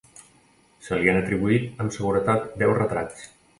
[0.87, 3.33] Se li han atribuït amb seguretat deu retrats.